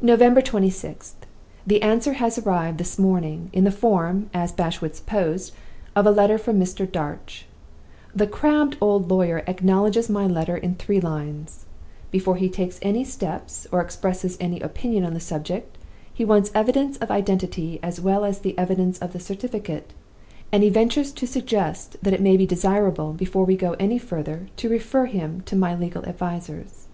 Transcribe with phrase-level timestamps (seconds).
[0.00, 1.12] "November 26th.
[1.66, 5.52] The answer has arrived this morning, in the form (as Bashwood supposed)
[5.94, 6.90] of a letter from Mr.
[6.90, 7.44] Darch.
[8.16, 11.66] The crabbed old lawyer acknowledges my letter in three lines.
[12.10, 15.76] Before he takes any steps, or expresses any opinion on the subject,
[16.10, 19.92] he wants evidence of identity as well as the evidence of the certificate;
[20.50, 24.46] and he ventures to suggest that it may be desirable, before we go any further,
[24.56, 26.86] to refer him to my legal advisers.